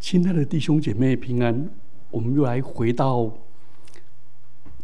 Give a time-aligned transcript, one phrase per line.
[0.00, 1.70] 亲爱的弟兄姐妹平安，
[2.10, 3.30] 我们又来回到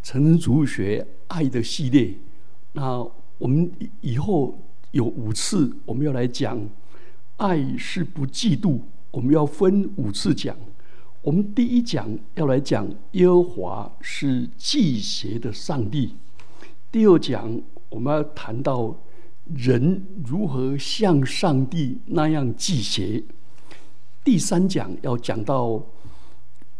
[0.03, 2.15] 成人主学爱的系列。
[2.75, 2.99] 那
[3.39, 4.58] 我们以后
[4.91, 6.60] 有五次，我们要来讲
[7.39, 8.79] 爱是不嫉妒。
[9.11, 10.55] 我们要分五次讲。
[11.23, 16.14] 我们第一讲要来讲耶和华是祭邪的上帝。
[16.93, 17.59] 第二讲
[17.89, 18.95] 我们要谈到
[19.55, 23.25] 人如何像上帝那样祭邪。
[24.27, 25.81] 第三讲要讲到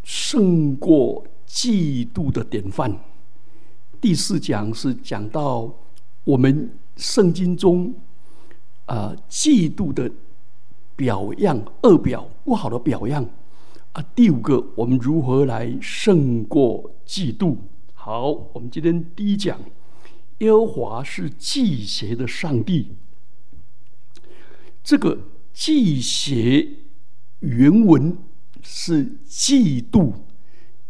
[0.03, 2.93] 胜过嫉妒的典范。
[4.01, 5.73] 第四讲是讲到
[6.25, 7.95] 我们圣经中
[8.85, 10.11] 啊嫉妒的
[10.97, 13.25] 表样、恶表、不好的表样
[13.93, 14.03] 啊。
[14.13, 17.55] 第五个，我们如何来胜过嫉妒？
[17.93, 19.57] 好，我们今天第一讲，
[20.39, 22.97] 耶和华是祭邪的上帝。
[24.83, 25.17] 这个
[25.53, 26.86] 祭邪。
[27.39, 28.17] 原文
[28.63, 30.11] 是嫉妒，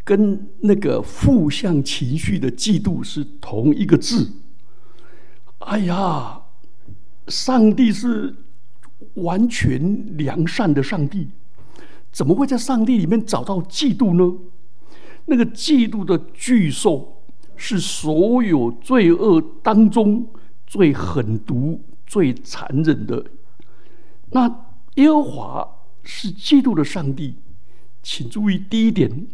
[0.05, 4.31] 跟那个负向情绪的嫉妒是同一个字。
[5.59, 6.41] 哎呀，
[7.27, 8.33] 上帝是
[9.15, 11.27] 完全良善的上帝，
[12.11, 14.39] 怎么会在上帝里面找到嫉妒呢？
[15.25, 17.23] 那个嫉妒的巨兽
[17.57, 20.25] 是所有罪恶当中
[20.65, 23.25] 最狠毒、最残忍的。
[24.31, 24.47] 那
[24.95, 25.76] 耶和华。
[26.09, 27.35] 是基督的上帝，
[28.01, 29.27] 请注意第一点，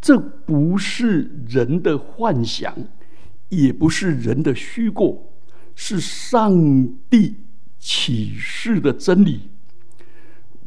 [0.00, 2.72] 这不是人的幻想，
[3.48, 5.32] 也不是人的虚构，
[5.74, 7.34] 是上帝
[7.76, 9.50] 启示的真理。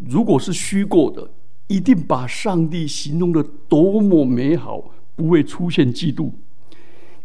[0.10, 1.32] 如果是虚构的，
[1.68, 6.34] 一定把上帝形容的多么美好，不会出现嫉妒。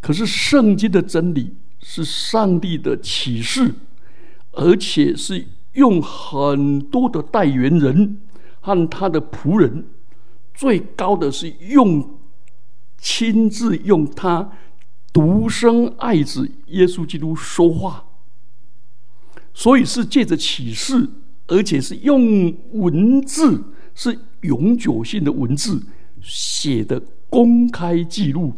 [0.01, 3.75] 可是圣经的真理是上帝的启示，
[4.53, 5.45] 而且是。
[5.75, 8.21] 用很多的代言人
[8.61, 9.87] 和他的仆人，
[10.53, 12.19] 最高的是用
[12.99, 14.51] 亲自用他
[15.13, 18.05] 独生爱子耶稣基督说话，
[19.55, 21.09] 所以是借着启示，
[21.47, 23.65] 而且是用文字，
[23.95, 25.83] 是永久性的文字
[26.21, 28.55] 写的公开记录，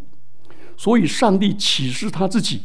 [0.77, 2.63] 所以上帝启示他自己。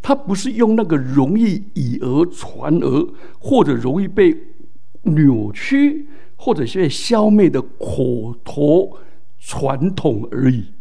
[0.00, 4.36] 他不是用那个容易以讹传讹，或者容易被
[5.02, 8.98] 扭曲，或者是消灭的口头
[9.38, 10.72] 传统而已，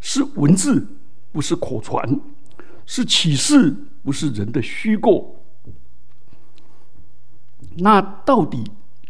[0.00, 0.86] 是文字，
[1.32, 2.20] 不是口传，
[2.86, 5.44] 是启示，不是人的虚构。
[7.76, 8.62] 那到底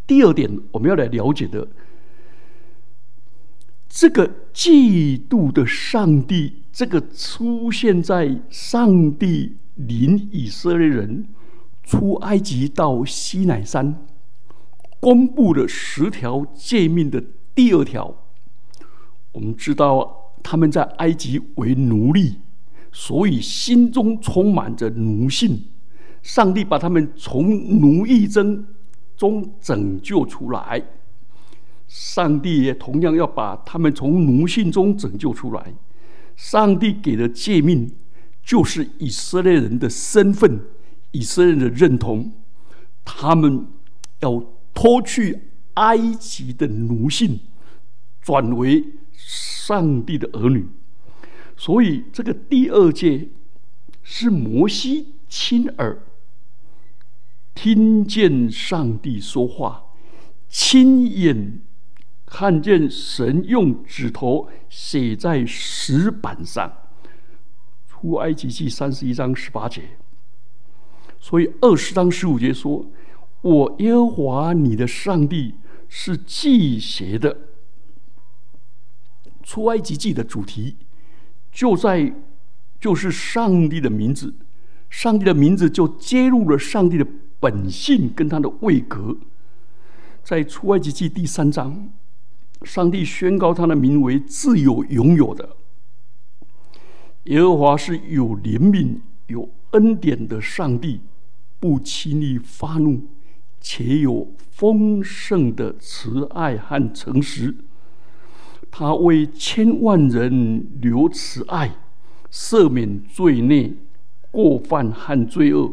[0.07, 1.67] 第二点我们要来了解的，
[3.95, 6.63] 这个嫉妒的上帝。
[6.73, 11.29] 这个出现在上帝领以色列人
[11.83, 14.07] 出埃及到西乃山，
[14.99, 17.23] 公布了十条诫命的
[17.55, 18.17] 第二条。
[19.33, 22.39] 我们知道他们在埃及为奴隶，
[22.91, 25.65] 所以心中充满着奴性。
[26.23, 28.65] 上帝把他们从奴役中
[29.15, 30.83] 中拯救出来，
[31.95, 35.75] 上帝也同样要把他们从奴性中拯救出来。
[36.35, 37.93] 上帝给的诫命，
[38.43, 40.59] 就是以色列人的身份、
[41.11, 42.33] 以色列人的认同，
[43.05, 43.67] 他们
[44.21, 44.43] 要
[44.73, 45.39] 脱去
[45.75, 47.41] 埃及的奴性，
[48.23, 48.83] 转为
[49.15, 50.67] 上帝的儿女。
[51.59, 53.29] 所以，这个第二诫
[54.03, 56.03] 是摩西亲耳
[57.55, 59.85] 听见上帝说话，
[60.49, 61.61] 亲眼。
[62.35, 66.73] 看见神用指头写在石板上，
[67.87, 69.83] 出埃及记三十一章十八节。
[71.21, 72.87] 所以二十章十五节说
[73.43, 75.57] ：“我耶和华你的上帝
[75.91, 77.37] 是祭邪的。”
[79.45, 80.77] 出埃及记的主题
[81.53, 82.15] 就在
[82.81, 84.33] 就是上帝的名字，
[84.89, 87.07] 上帝的名字就揭露了上帝的
[87.39, 89.19] 本性跟他的位格。
[90.25, 91.93] 在出埃及记第三章。
[92.65, 95.57] 上帝宣告他的名为自由拥有的。
[97.25, 98.97] 耶和华是有怜悯、
[99.29, 101.01] 有恩典的上帝，
[101.61, 103.01] 不轻易发怒，
[103.61, 107.55] 且有丰盛的慈爱和诚实。
[108.71, 111.77] 他为千万人留慈爱，
[112.31, 113.73] 赦免罪孽、
[114.31, 115.73] 过犯和罪恶。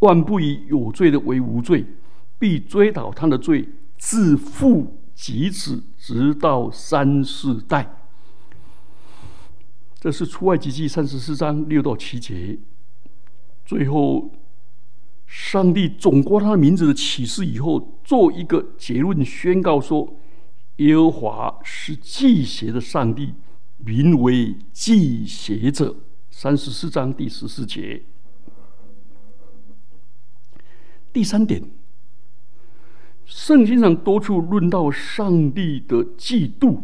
[0.00, 1.84] 万不以有罪的为无罪，
[2.38, 3.68] 必追讨他的罪。
[3.98, 7.94] 自父及子，直到三四代。
[10.00, 12.56] 这是出外及记三十四章六到七节。
[13.66, 14.30] 最后，
[15.26, 20.16] 上帝总括他的名字的启示以后，做一个结论宣告说：
[20.76, 23.34] 耶和华是祭邪的上帝，
[23.78, 25.96] 名为祭邪者。
[26.30, 28.04] 三十四章第十四节。
[31.12, 31.60] 第三点，
[33.28, 36.80] 圣经上多处论到上帝的嫉妒，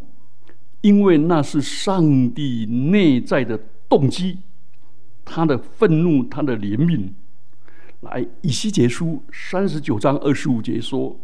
[0.82, 3.58] 因为那是上帝内在的
[3.88, 4.40] 动机，
[5.24, 7.08] 他的愤怒，他的怜悯。
[8.02, 11.18] 来，以西结书三十九章二十五节说：“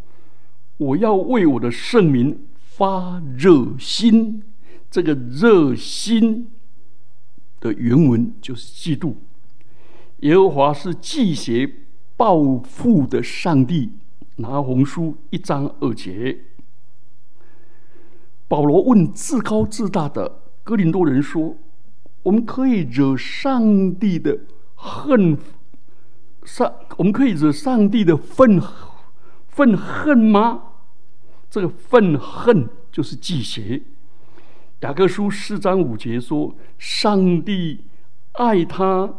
[0.79, 4.43] 我要为我的圣名发热心。”
[4.91, 6.49] 这个热心
[7.61, 9.17] 的原文就是嫉妒。
[10.21, 11.71] 耶和华是祭邪。
[12.17, 13.93] 报复的上帝，
[14.41, 16.39] 拿红书一章二节。
[18.49, 21.57] 保罗问自高自大的哥林多人说
[22.25, 24.39] ：“我们可以惹上帝的
[24.75, 25.39] 恨？
[26.45, 28.61] 上我们可以惹上帝的愤
[29.49, 30.63] 愤恨吗？”
[31.49, 33.83] 这个愤恨就是忌邪。
[34.81, 37.85] 雅各书四章五节说：“上帝
[38.33, 39.15] 爱他。”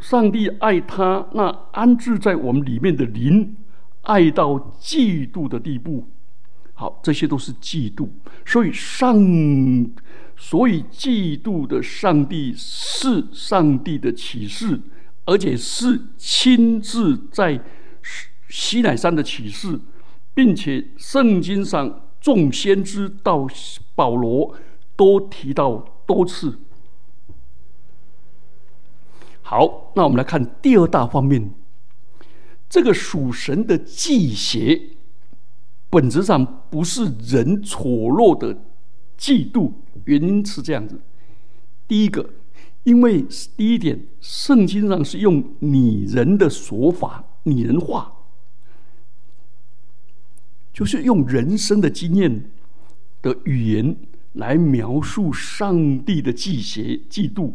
[0.00, 3.56] 上帝爱他那安置在我们里面的灵，
[4.02, 6.08] 爱到嫉妒的地步。
[6.74, 8.08] 好，这些都是嫉妒。
[8.44, 9.16] 所以上，
[10.36, 14.80] 所以嫉妒的上帝是上帝的启示，
[15.24, 17.62] 而且是亲自在
[18.48, 19.78] 西乃山的启示，
[20.34, 23.46] 并且圣经上众先知到
[23.94, 24.56] 保罗
[24.96, 25.76] 都提到
[26.06, 26.58] 多次。
[29.42, 31.54] 好，那我们来看第二大方面。
[32.72, 34.80] 这个属神的忌邪，
[35.90, 38.54] 本质上不是人丑陋的
[39.18, 39.72] 嫉妒，
[40.06, 40.98] 原因是这样子：
[41.86, 42.30] 第一个，
[42.84, 43.26] 因为
[43.58, 48.10] 第一点，圣经上是用拟人的说法，拟人化，
[50.72, 52.50] 就是用人生的经验
[53.20, 53.94] 的语言
[54.32, 57.52] 来描述上帝的忌邪、嫉妒。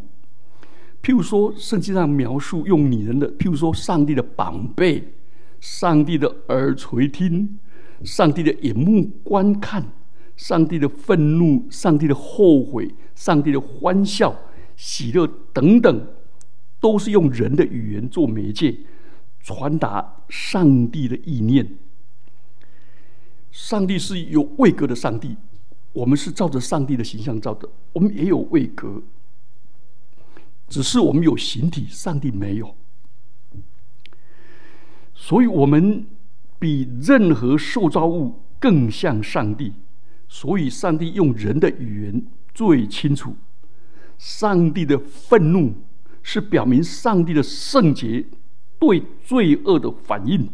[1.02, 5.14] 譬如说，圣经上描述用拟人的，譬如说，上帝的膀背，
[5.60, 7.58] 上帝的耳垂听，
[8.04, 9.92] 上帝的眼目观看，
[10.36, 14.36] 上帝的愤怒，上帝的后悔，上帝的欢笑、
[14.76, 16.06] 喜乐等等，
[16.80, 18.76] 都是用人的语言做媒介，
[19.40, 21.76] 传达上帝的意念。
[23.50, 25.36] 上帝是有位格的上帝，
[25.92, 29.02] 我们是照着上帝的形象造的，我们也有位格。
[30.68, 32.74] 只是我们有形体，上帝没有，
[35.14, 36.06] 所以我们
[36.58, 39.72] 比任何受造物更像上帝。
[40.30, 42.22] 所以，上帝用人的语言
[42.52, 43.34] 最清楚。
[44.18, 45.72] 上帝的愤怒
[46.22, 48.26] 是表明上帝的圣洁
[48.78, 50.50] 对罪恶的反应，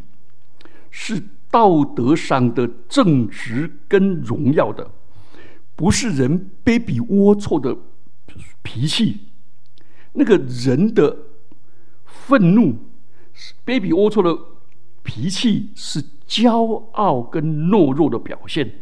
[0.92, 1.20] 是
[1.50, 4.88] 道德上的正直跟荣耀的，
[5.74, 7.76] 不是人卑鄙龌龊的
[8.62, 9.22] 脾气。
[10.14, 11.16] 那个人的
[12.04, 12.76] 愤怒、
[13.66, 14.36] 卑鄙龌龊的
[15.02, 18.72] 脾气，是骄傲跟懦弱的表现。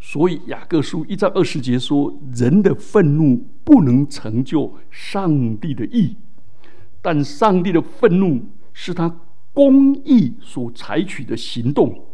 [0.00, 6.14] 所以雅各书一章二十节说：“人的愤怒不能成就上帝的意，
[7.00, 8.42] 但上帝的愤怒
[8.74, 9.20] 是他
[9.54, 12.04] 公义所采取的行动，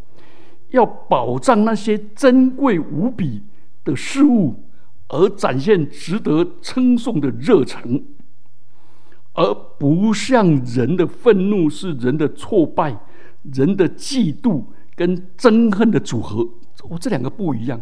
[0.70, 3.42] 要保障那些珍贵无比
[3.82, 4.62] 的事物，
[5.08, 8.04] 而展现值得称颂的热忱。”
[9.40, 12.94] 而不像人的愤怒是人的挫败，
[13.54, 14.62] 人的嫉妒
[14.94, 16.46] 跟憎恨的组合，
[16.82, 17.80] 哦，这两个不一样。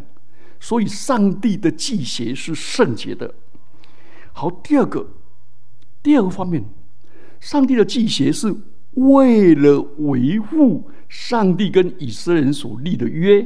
[0.60, 3.34] 所以，上帝的祭邪是圣洁的。
[4.32, 5.04] 好，第二个，
[6.00, 6.64] 第二个方面，
[7.40, 8.54] 上帝的祭邪是
[8.94, 13.44] 为了维护上帝跟以色列人所立的约。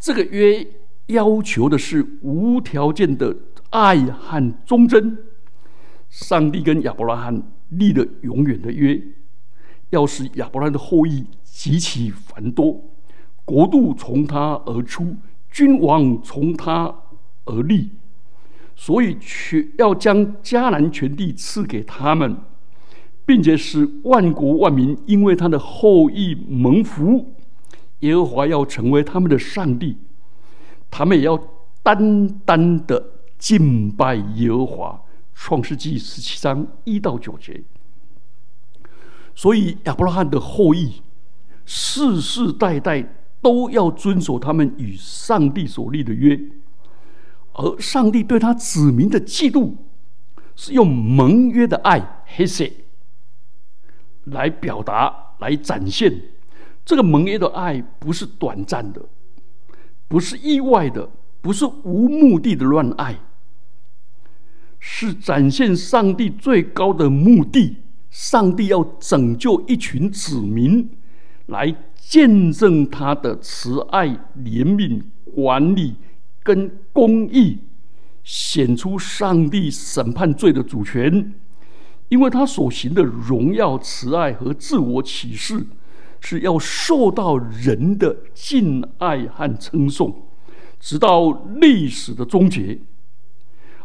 [0.00, 0.66] 这个约
[1.06, 3.36] 要求的是无条件的
[3.70, 5.16] 爱和忠贞。
[6.12, 9.00] 上帝跟亚伯拉罕立了永远的约，
[9.88, 12.84] 要使亚伯拉罕的后裔极其繁多，
[13.46, 15.16] 国度从他而出，
[15.50, 16.94] 君王从他
[17.46, 17.88] 而立，
[18.76, 22.36] 所以全要将迦南全地赐给他们，
[23.24, 27.34] 并且使万国万民因为他的后裔蒙福。
[28.00, 29.96] 耶和华要成为他们的上帝，
[30.90, 31.42] 他们也要
[31.82, 33.02] 单单的
[33.38, 35.00] 敬拜耶和华。
[35.34, 37.62] 创世纪十七章一到九节，
[39.34, 41.02] 所以亚伯拉罕的后裔
[41.64, 46.38] 世世代代都要遵守他们与上帝所立的约，
[47.54, 49.74] 而上帝对他子民的嫉妒
[50.54, 52.64] 是用盟约的爱黑色
[54.24, 56.22] 来表达、来展现。
[56.84, 59.04] 这个盟约的爱，不是短暂的，
[60.08, 61.08] 不是意外的，
[61.40, 63.18] 不是无目的的乱爱，
[64.84, 67.76] 是展现上帝最高的目的。
[68.10, 70.90] 上帝要拯救一群子民，
[71.46, 75.00] 来见证他的慈爱、怜悯、
[75.34, 75.94] 管理
[76.42, 77.60] 跟公义，
[78.24, 81.32] 显出上帝审判罪的主权。
[82.08, 85.64] 因为他所行的荣耀、慈爱和自我启示，
[86.20, 90.26] 是要受到人的敬爱和称颂，
[90.78, 92.78] 直到历史的终结。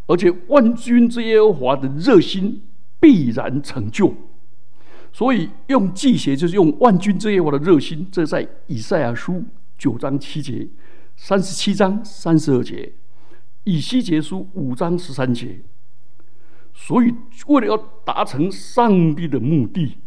[0.08, 2.64] 而且万军之耶和华的热心
[3.00, 4.14] 必然成就。
[5.14, 8.08] 所以用祭邪，就是用万军之耶和华的热心。
[8.12, 9.44] 这在以赛亚书
[9.78, 10.68] 九章七节、
[11.16, 12.94] 三十七章三十二节、
[13.64, 15.60] 以西结书五章十三节。
[16.74, 17.12] 所以，
[17.48, 19.98] 为了要达成上帝的目的，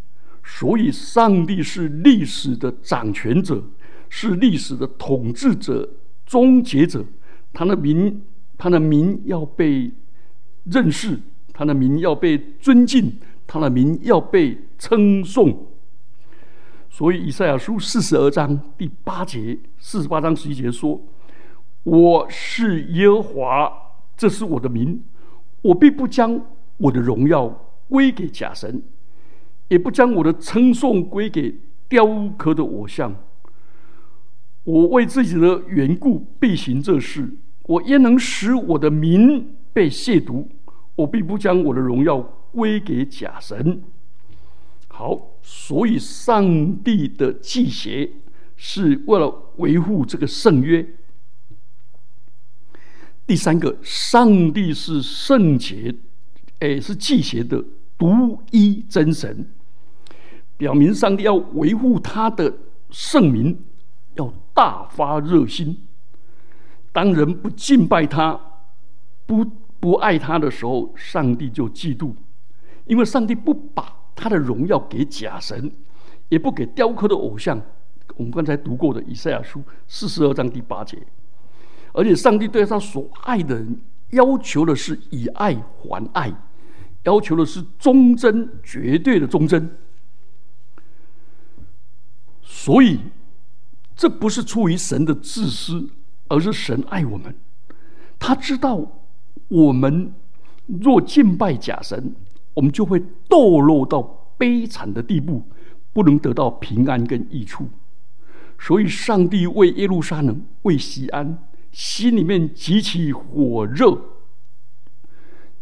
[0.45, 3.65] 所以上帝是历史的掌权者，
[4.09, 5.89] 是历史的统治者、
[6.25, 7.05] 终结者。
[7.53, 8.23] 他的名，
[8.61, 9.91] 他的名要被
[10.65, 11.19] 认识，
[11.55, 15.67] 他的名要被尊敬，他的名要被称颂。
[16.91, 21.01] 所以，以赛亚书四十二章第八节、四十八章十一节说
[21.85, 23.73] ：“我是耶和华，
[24.15, 25.03] 这是我的名，
[25.63, 26.39] 我必不将。”
[26.81, 27.47] 我的荣耀
[27.91, 28.83] 归给假神，
[29.69, 31.55] 也不将我的称颂归给
[31.91, 33.15] 雕刻的偶像。
[34.65, 40.47] 我为自己的缘故必行这事，我焉能使我的名被亵渎？
[40.97, 42.19] 我必不将我的荣耀
[42.53, 43.83] 归给假神。
[44.89, 48.11] 好，所以上帝的祭邪
[48.57, 50.87] 是为了维护这个圣约。
[53.27, 55.95] 第三个，上帝是圣洁。
[56.59, 57.65] 哎，是祭邪的
[57.97, 59.47] 独一真神，
[60.59, 62.53] 表明上帝要维护他的
[62.91, 63.59] 圣名，
[64.17, 65.79] 要大发热心。
[66.93, 68.39] 当人不敬拜他、
[69.27, 69.45] 不
[69.79, 72.15] 不爱他的时候，上帝就嫉妒，
[72.87, 75.73] 因为上帝不把他的荣耀给假神，
[76.29, 77.61] 也不给雕刻的偶像。
[78.17, 80.99] 我们刚才读过的以赛亚书四十二章第八节，
[81.93, 83.81] 而且上帝对他所爱的人
[84.11, 86.33] 要求的是以爱还爱。
[87.05, 89.75] 要求的是忠贞，绝对的忠贞。
[92.43, 93.01] 所以，
[93.97, 95.89] 这不是出于神的自私，
[96.31, 97.35] 而是神爱我们。
[98.19, 98.81] 他知道
[99.49, 100.15] 我们
[100.67, 102.15] 若敬拜假神，
[102.55, 104.01] 我们就会堕落到
[104.39, 105.43] 悲惨的地步，
[105.93, 107.69] 不能得到平安跟益处。
[108.59, 111.39] 所以，上帝为耶路撒冷、为西安，
[111.73, 113.99] 心里面极其火热。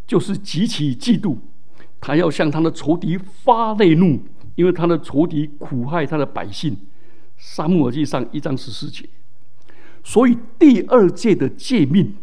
[0.05, 1.37] 就是极其嫉妒，
[2.01, 4.19] 他要向他的仇敌发内怒，
[4.55, 6.77] 因为他的仇敌苦害他的百姓。
[7.37, 9.07] 沙漠耳记上一章十四节，
[10.03, 12.15] 所以第二届的诫命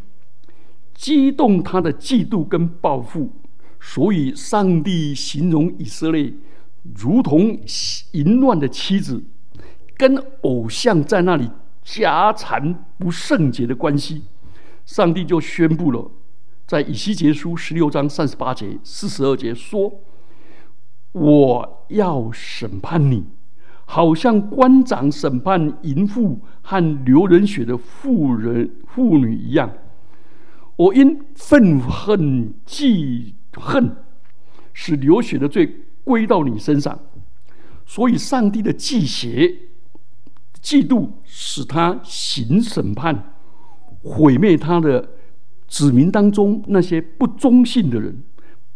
[0.94, 3.30] 激动他的嫉妒跟报复，
[3.80, 6.32] 所以上帝形容以色列
[6.96, 7.58] 如同
[8.12, 9.22] 淫乱的妻子，
[9.96, 11.50] 跟偶像在那里
[11.82, 14.22] 夹缠不圣洁的关系，
[14.84, 16.10] 上帝就宣布了。
[16.66, 20.00] 在以西结书十六章三十八节、四十二节说
[21.12, 23.24] ：“我要审判你，
[23.86, 29.72] 好像官长审判淫妇和流人血的妇人妇女一样。
[30.76, 33.96] 我因愤恨记恨，
[34.74, 36.98] 使流血的罪归到你身上。
[37.86, 39.48] 所以，上帝的祭邪、
[40.62, 43.32] 嫉妒，使他行审判，
[44.02, 45.10] 毁灭他的。”
[45.68, 48.22] 子民当中那些不忠信的人、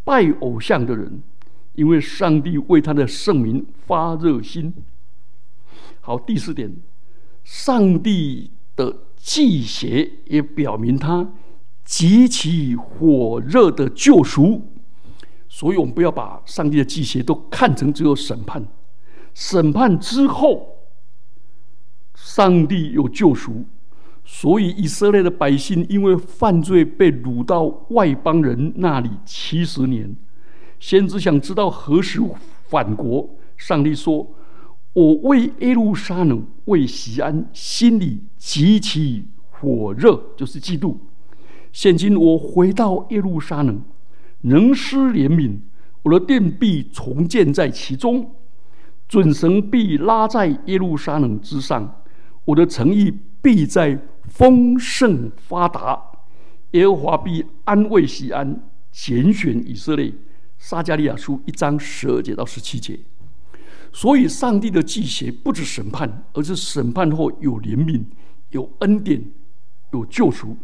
[0.03, 1.23] 拜偶像的人，
[1.77, 4.75] 因为上帝为他的圣名发热心。
[6.01, 6.75] 好，第四点，
[7.45, 11.31] 上帝的祭邪也表明他
[11.85, 14.63] 极其火热的救赎。
[15.49, 18.67] 所以，我们不要把上帝的祭邪都看成只有审判。
[19.35, 20.77] 审判之后，
[22.15, 23.65] 上帝有救赎。
[24.25, 30.17] 所以以色列的百姓因为犯罪被掳到外邦人那里七十年，
[30.79, 32.21] 先知想知道何时
[32.69, 33.29] 返国。
[33.57, 34.27] 上帝说
[34.93, 40.97] ：“我为耶路撒冷、为西安，心里极其火热，就是嫉妒。
[41.73, 43.83] 现今我回到耶路撒冷，
[44.43, 45.59] 能施怜悯，
[46.03, 48.31] 我的殿必重建在其中，
[49.09, 52.03] 准神必拉在耶路撒冷之上，
[52.45, 56.01] 我的诚意必在。”丰盛发达，
[56.73, 60.13] 耶和华必安慰西安，拣选以色列。
[60.57, 63.01] 撒加利亚书一章十二节到十七节，
[63.93, 68.05] 所以，上帝的祭邪不止审判，而是审判后有怜悯、
[68.51, 69.23] 有恩典、
[69.93, 70.57] 有救赎。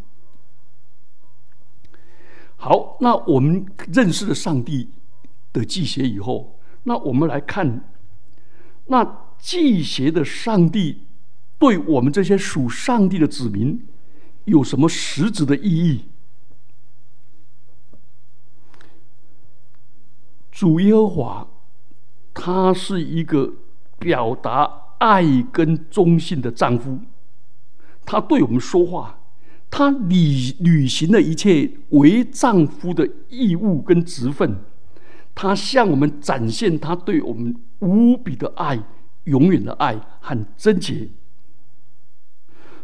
[2.55, 4.89] 好，那我们认识了上帝
[5.53, 7.93] 的祭邪以后，那我们来看，
[8.87, 11.03] 那祭邪的上帝
[11.59, 13.87] 对我们这些属上帝的子民
[14.45, 16.05] 有什么实质的意义？
[20.53, 21.49] 主耶和华。
[22.47, 23.53] 他是一个
[23.99, 27.01] 表达爱跟忠信的丈夫，
[28.05, 29.19] 他对我们说话，
[29.69, 34.59] 他履履行了一切为丈夫的义务跟职分，
[35.35, 38.81] 他向我们展现他对我们无比的爱、
[39.25, 41.09] 永远的爱和贞洁。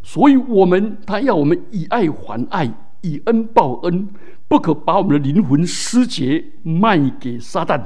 [0.03, 4.09] 所以，我们他要我们以爱还爱，以恩报恩，
[4.49, 7.81] 不可把我们的灵魂失节卖给撒旦。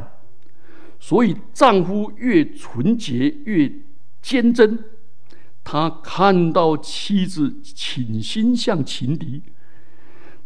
[1.07, 3.71] 所以，丈夫越纯洁越
[4.21, 4.77] 坚贞，
[5.63, 9.41] 他看到妻子倾心向情敌，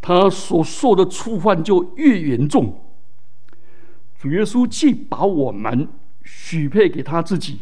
[0.03, 2.79] 他所受的触犯就越严重。
[4.19, 5.89] 主耶稣既把我们
[6.25, 7.61] 许配给他自己，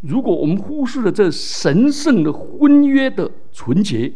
[0.00, 4.10] 如果我们忽视了这神圣的婚约的纯洁，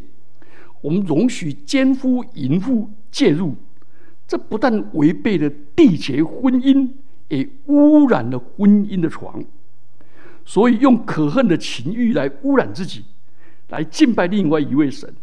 [0.81, 3.55] 我们容许奸夫淫妇介入，
[4.27, 6.89] 这不但违背了缔结婚姻。
[7.29, 9.43] 也污染了婚姻的床，
[10.45, 13.05] 所以用可恨的情欲来污染自己，
[13.69, 15.15] 来敬拜另外一位神，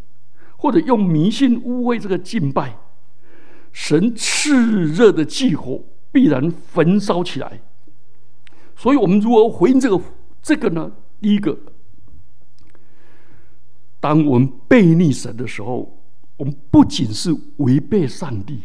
[0.58, 2.78] 或者用迷信污秽这个敬拜
[3.72, 4.54] 神，炽
[4.86, 7.62] 热的祭火必然焚烧起来。
[8.76, 10.02] 所以我们如何回应这个
[10.42, 10.92] 这个呢？
[11.22, 11.56] 第一个，
[14.00, 16.02] 当我们背逆神的时候，
[16.38, 18.64] 我们不仅是违背上帝，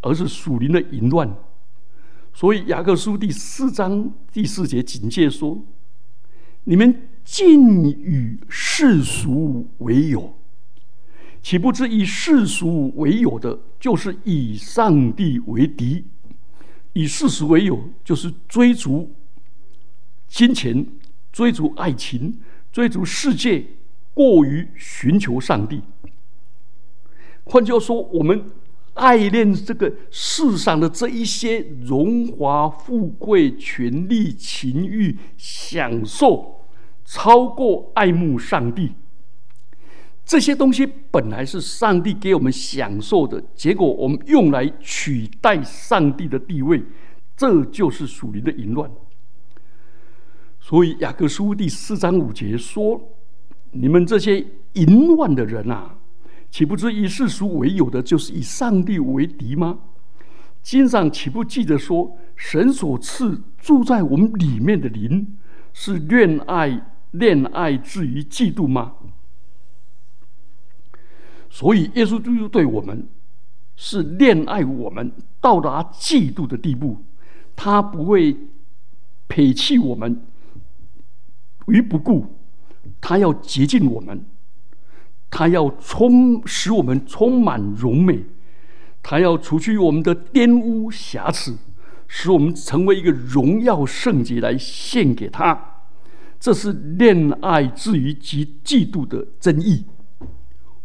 [0.00, 1.28] 而是属灵的淫乱。
[2.34, 5.62] 所以雅各书第四章第四节警戒说
[6.64, 10.34] ：“你们尽与世俗为友，
[11.42, 16.06] 岂不知以世俗为友的，就是以上帝为敌？
[16.94, 19.12] 以世俗为友，就是追逐
[20.26, 20.86] 金钱、
[21.30, 22.40] 追逐爱情、
[22.72, 23.64] 追逐世界，
[24.14, 25.82] 过于寻求上帝。
[27.44, 28.42] 换句话说，我们。”
[28.94, 36.66] 爱恋这个世上的这一些荣华富贵、权力、情欲、享受，
[37.04, 38.92] 超过爱慕上帝。
[40.24, 46.82] 这些东西本来是上帝给我们享受的，结果我们用来取代上帝的地位，
[47.36, 48.90] 这就是属灵的淫乱。
[50.60, 53.00] 所以雅各书第四章五节说
[53.72, 55.96] ：“你们这些淫乱的人啊！”
[56.52, 59.78] 岂不知以世俗为友的，就是以上帝为敌吗？
[60.62, 65.38] 经上岂不记得说，神所赐住在我们里面的灵，
[65.72, 68.92] 是恋爱恋爱至于嫉妒吗？
[71.48, 73.08] 所以耶稣基督对我们
[73.74, 75.10] 是恋爱我们
[75.40, 77.02] 到达嫉妒的地步，
[77.56, 78.36] 他不会
[79.26, 80.20] 撇弃我们
[81.68, 82.26] 于不顾，
[83.00, 84.22] 他要洁净我们。
[85.34, 88.26] 他要充使我们充满荣美，
[89.02, 91.56] 他要除去我们的玷污瑕疵，
[92.06, 95.78] 使我们成为一个荣耀圣洁来献给他。
[96.38, 99.86] 这是恋爱至于及嫉妒的真意。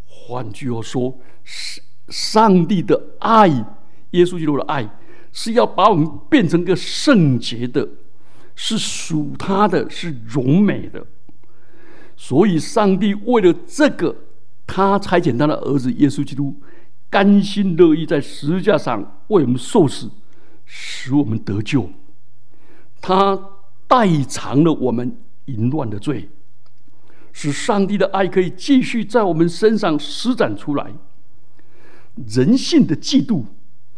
[0.06, 3.48] 换句话说，上上帝的爱，
[4.12, 4.88] 耶稣基督的爱，
[5.30, 7.86] 是要把我们变成个圣洁的，
[8.54, 11.06] 是属他的，是荣美的。
[12.16, 14.16] 所以，上帝为了这个。
[14.68, 16.54] 他差遣他的儿子耶稣基督，
[17.08, 20.10] 甘心乐意在十字架上为我们受死，
[20.66, 21.90] 使我们得救。
[23.00, 23.36] 他
[23.86, 26.28] 代偿了我们淫乱的罪，
[27.32, 30.92] 使上帝的爱可以继续在我们身上施展出来。
[32.26, 33.44] 人性的嫉妒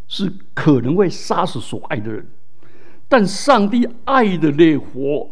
[0.06, 2.28] 是可能会杀死所爱的人，
[3.08, 5.28] 但上帝爱的烈火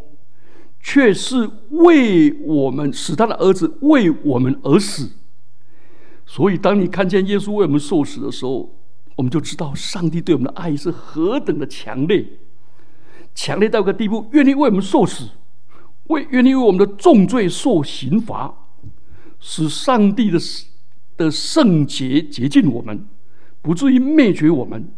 [0.81, 5.11] 却是为我们使他的儿子为我们而死。
[6.31, 8.71] 所以，当你看见耶稣为我们受死的时候，
[9.17, 12.23] 我们就知道上帝对我们的爱是何等的强烈，
[13.35, 15.31] 强烈到一个地步，愿意为我们受死，
[16.09, 18.55] 为愿意为我们的重罪受刑罚，
[19.41, 20.39] 使上帝的
[21.17, 23.07] 的圣洁洁净我们，
[23.63, 24.93] 不至于灭绝我们。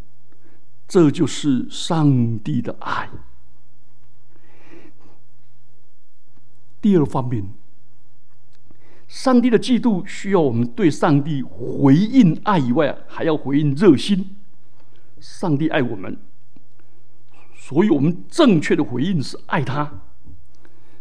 [0.88, 3.08] 这就是上帝的爱。
[6.80, 7.59] 第二方面。
[9.10, 14.36] 上帝的嫉妒需要我们对上帝回应爱以外，还要回应热心。
[15.18, 16.16] 上帝爱我们，
[17.56, 20.02] 所以我们正确的回应是爱他。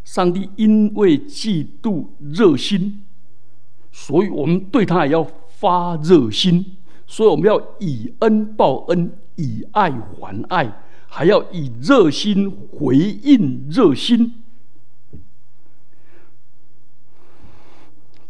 [0.04, 3.04] 上帝因为嫉妒热心，
[3.92, 6.78] 所以我们对他也要发热心。
[7.06, 14.34] 所以我们要以恩报恩，以爱还爱，还要以热心回应热心。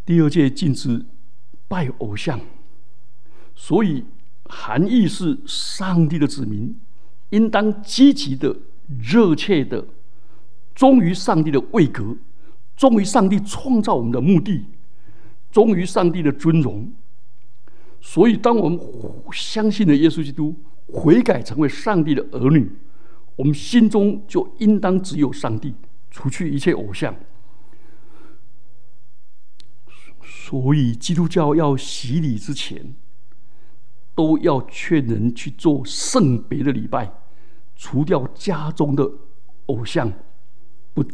[0.04, 1.04] 第二届禁止
[1.68, 2.40] 拜偶像，
[3.54, 4.04] 所以
[4.44, 6.76] 含义是上帝的子民
[7.30, 8.56] 应当积极的、
[9.00, 9.86] 热切的
[10.74, 12.16] 忠于上帝的位格，
[12.76, 14.64] 忠于上帝创造我们的目的，
[15.52, 16.90] 忠于上帝的尊荣。
[18.00, 18.80] 所以，当我们
[19.32, 22.68] 相信了耶稣基督，悔改成为上帝的儿女，
[23.36, 25.74] 我们心中就应当只有上帝，
[26.10, 27.14] 除去一切偶像。
[30.32, 32.94] 所以，基督教要洗礼之前，
[34.14, 37.12] 都要劝人去做圣别的礼拜，
[37.74, 39.10] 除掉家中的
[39.66, 40.12] 偶像，
[40.94, 41.04] 不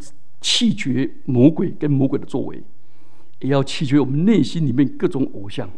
[0.43, 2.63] 弃绝魔鬼跟魔鬼的作为，
[3.41, 5.71] 也要弃绝我们内心里面各种偶像。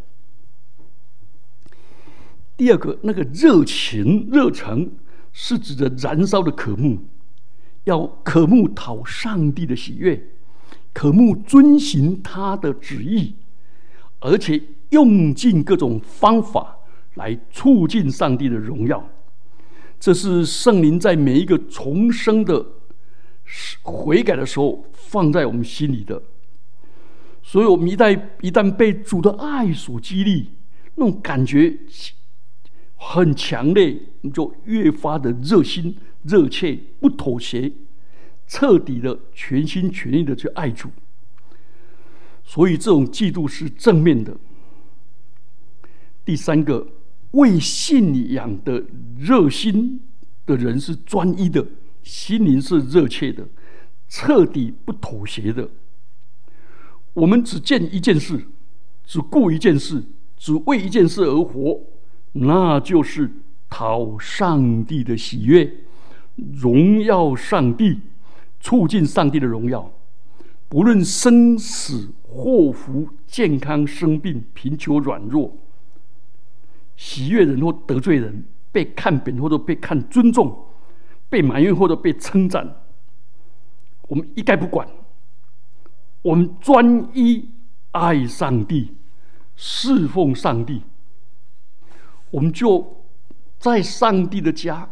[2.56, 4.90] 第二个，那个热情、热诚，
[5.32, 7.04] 是指着燃烧的渴慕，
[7.84, 10.28] 要渴慕讨上帝的喜悦，
[10.92, 13.34] 渴慕遵循他的旨意，
[14.18, 16.76] 而且用尽各种方法
[17.14, 19.08] 来促进上帝的荣耀。
[20.00, 22.66] 这是圣灵在每一个重生的
[23.82, 26.22] 悔改的时候放在我们心里的。
[27.42, 30.50] 所以，我们一旦一旦被主的爱所激励，
[30.94, 31.78] 那种感觉。
[33.00, 33.96] 很强烈，
[34.34, 37.72] 就越发的热心、热切，不妥协，
[38.48, 40.88] 彻底的、全心全意的去爱主。
[42.42, 44.34] 所以，这种嫉妒是正面的。
[46.24, 46.88] 第三个，
[47.32, 48.82] 为信仰的
[49.18, 50.00] 热心
[50.46, 51.64] 的人是专一的，
[52.02, 53.46] 心灵是热切的，
[54.08, 55.68] 彻底不妥协的。
[57.12, 58.46] 我们只见一件事，
[59.04, 60.02] 只顾一件事，
[60.36, 61.80] 只为一件事而活。
[62.32, 63.30] 那就是
[63.68, 65.70] 讨上帝的喜悦，
[66.36, 68.00] 荣耀上帝，
[68.60, 69.90] 促进上帝的荣耀。
[70.68, 75.56] 不论生死祸福、健康生病、贫穷软弱，
[76.96, 80.66] 喜悦人或得罪人，被看扁或者被看尊重，
[81.30, 82.82] 被埋怨或者被称赞，
[84.08, 84.86] 我们一概不管。
[86.20, 87.48] 我们专一
[87.92, 88.92] 爱上帝，
[89.56, 90.82] 侍奉上帝。
[92.30, 93.04] 我们就
[93.58, 94.90] 在上帝的家，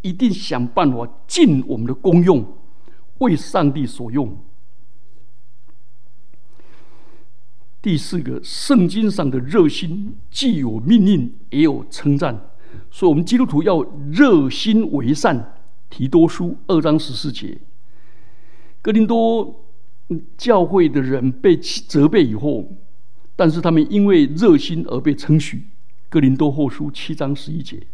[0.00, 2.42] 一定想办法尽我们的功用，
[3.20, 4.36] 为上帝所用。
[7.80, 12.50] 第四个，圣经上的热心既有命令，也有称赞，
[12.90, 15.54] 所以我们基督徒要热心为善。
[15.88, 17.58] 提多书二章十四节，
[18.80, 19.64] 哥林多
[20.36, 22.76] 教会的人被责备以后，
[23.34, 25.64] 但是他们因为热心而被称许。
[26.08, 27.84] 哥林多后书七章十一节，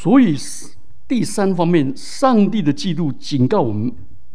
[0.00, 0.36] 所以
[1.08, 3.92] 第三方面，上帝的嫉妒警告我们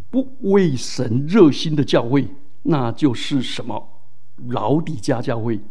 [0.09, 2.27] 不为神热心的教会，
[2.63, 4.01] 那就是什么？
[4.49, 5.61] 老底家教会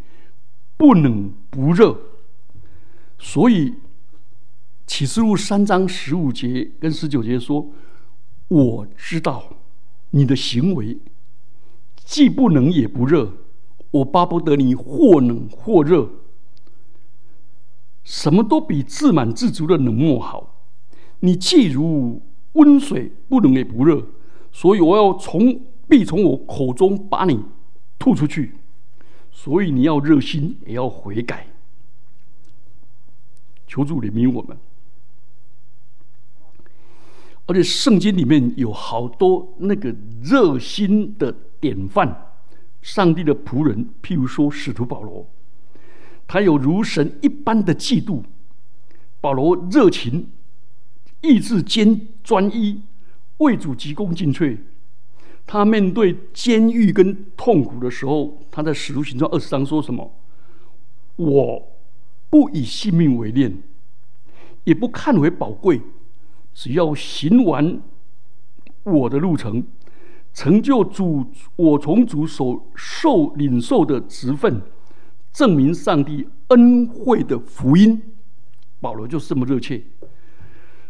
[0.79, 1.95] 不冷不热。
[3.19, 3.75] 所以
[4.87, 7.71] 启示录三章十五节跟十九节说
[8.49, 9.45] ：“我知道
[10.09, 10.97] 你的行为。”
[12.03, 13.31] 既不冷也不热，
[13.91, 16.09] 我巴不得你或冷或热，
[18.05, 20.65] 什么都比自满自足的冷漠好。
[21.21, 24.07] 你既如温水，不冷也不热，
[24.51, 27.45] 所以我要从必从我口中把你
[27.99, 28.55] 吐出去。
[29.31, 31.47] 所以你要热心，也要悔改。
[33.67, 34.57] 求助怜悯我们。
[37.47, 41.35] 而且圣经里面有好多那个热心的。
[41.63, 42.33] 典范，
[42.81, 45.25] 上帝的仆人，譬如说使徒保罗，
[46.33, 48.23] 他有如神一般的嫉妒。
[49.21, 50.31] 保罗热情、
[51.21, 52.81] 意志坚专一，
[53.37, 54.57] 为主急功近瘁。
[55.47, 60.11] 他面对监狱跟痛苦的时候，他在使徒行传二十章说什么？
[61.17, 61.69] 我
[62.31, 63.55] 不以性命为念，
[64.65, 65.83] 也不看为宝贵，
[66.55, 67.79] 只要行完
[68.85, 69.63] 我的路程。
[70.33, 74.63] 成就主，我从主所受领受的职分，
[75.33, 78.01] 证明上帝恩惠的福音。
[78.81, 79.83] 保罗就是这么热切。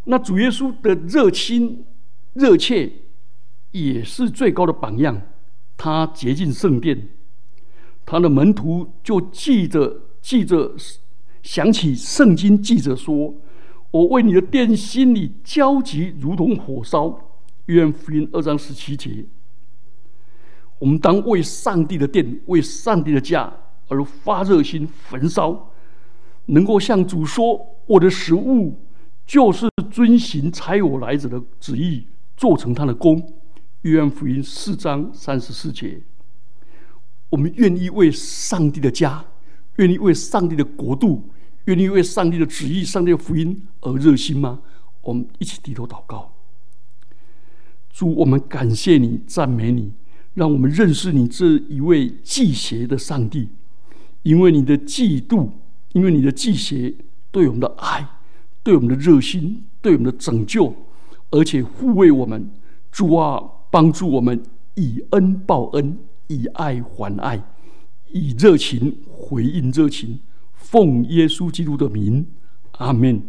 [0.04, 1.84] 那主耶稣的热心、
[2.32, 2.90] 热切，
[3.70, 5.20] 也是最高的榜样。
[5.76, 7.08] 他洁净圣殿，
[8.04, 10.74] 他的门徒就记着记着
[11.42, 13.34] 想起圣经记者说
[13.90, 17.28] ：“我为你的殿心里焦急，如同火烧。”
[17.66, 19.24] 约翰福音二章十七节。
[20.78, 23.52] 我们当为上帝的殿、为上帝的家
[23.92, 25.70] 而发热心、焚烧，
[26.46, 28.80] 能够向主说：“我的食物
[29.26, 33.34] 就是遵行差我来者的旨意，做成他的功。”
[33.82, 36.00] 约翰福音四章三十四节。
[37.28, 39.22] 我们愿意为上帝的家，
[39.76, 41.28] 愿意为上帝的国度，
[41.66, 44.60] 愿意为上帝的旨意、上帝的福音而热心吗？
[45.02, 46.32] 我们一起低头祷告。
[47.90, 49.92] 主，我们感谢你，赞美你。
[50.34, 53.50] 让我们认识你这一位祭邪的上帝，
[54.22, 55.50] 因为你的嫉妒，
[55.92, 56.94] 因为你的嫉邪
[57.30, 58.06] 对我们的爱，
[58.62, 60.74] 对我们的热心，对我们的拯救，
[61.30, 62.50] 而且护卫我们。
[62.90, 64.42] 主啊，帮助我们
[64.74, 67.42] 以恩报恩，以爱还爱，
[68.12, 70.20] 以热情回应热情。
[70.52, 72.26] 奉耶稣基督的名，
[72.72, 73.22] 阿门。